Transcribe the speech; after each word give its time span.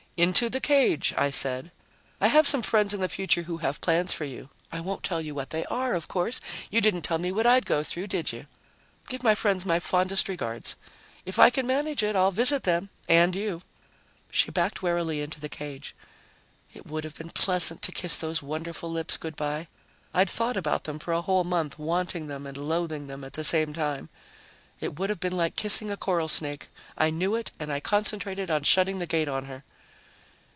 "Into 0.17 0.49
the 0.51 0.59
cage," 0.61 1.15
I 1.17 1.31
said. 1.31 1.71
"I 2.19 2.27
have 2.27 2.45
some 2.45 2.61
friends 2.61 2.93
in 2.93 2.99
the 2.99 3.09
future 3.09 3.43
who 3.43 3.57
have 3.59 3.81
plans 3.81 4.13
for 4.13 4.25
you. 4.25 4.49
I 4.71 4.79
won't 4.79 5.01
tell 5.01 5.19
you 5.19 5.33
what 5.33 5.49
they 5.49 5.65
are, 5.65 5.95
of 5.95 6.07
course; 6.07 6.39
you 6.69 6.79
didn't 6.79 7.01
tell 7.01 7.17
me 7.17 7.31
what 7.31 7.47
I'd 7.47 7.65
go 7.65 7.81
through, 7.81 8.05
did 8.05 8.31
you? 8.31 8.45
Give 9.09 9.23
my 9.23 9.33
friends 9.33 9.65
my 9.65 9.79
fondest 9.79 10.29
regards. 10.29 10.75
If 11.25 11.39
I 11.39 11.49
can 11.49 11.65
manage 11.65 12.03
it, 12.03 12.15
I'll 12.15 12.29
visit 12.29 12.63
them 12.65 12.89
and 13.09 13.35
you." 13.35 13.63
She 14.29 14.51
backed 14.51 14.83
warily 14.83 15.21
into 15.21 15.39
the 15.39 15.49
cage. 15.49 15.95
It 16.71 16.85
would 16.85 17.03
have 17.03 17.15
been 17.15 17.31
pleasant 17.31 17.81
to 17.81 17.91
kiss 17.91 18.19
those 18.19 18.43
wonderful 18.43 18.91
lips 18.91 19.17
good 19.17 19.35
by. 19.35 19.67
I'd 20.13 20.29
thought 20.29 20.57
about 20.57 20.83
them 20.83 20.99
for 20.99 21.13
a 21.13 21.21
whole 21.23 21.45
month, 21.45 21.79
wanting 21.79 22.27
them 22.27 22.45
and 22.45 22.57
loathing 22.57 23.07
them 23.07 23.23
at 23.23 23.33
the 23.33 23.43
same 23.45 23.73
time. 23.73 24.09
It 24.81 24.99
would 24.99 25.09
have 25.09 25.21
been 25.21 25.35
like 25.37 25.55
kissing 25.55 25.89
a 25.89 25.97
coral 25.97 26.27
snake. 26.27 26.67
I 26.95 27.09
knew 27.09 27.33
it 27.33 27.49
and 27.59 27.73
I 27.73 27.79
concentrated 27.79 28.51
on 28.51 28.61
shutting 28.61 28.99
the 28.99 29.07
gate 29.07 29.29
on 29.29 29.45
her. 29.45 29.63